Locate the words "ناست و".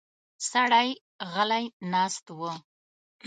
1.91-2.39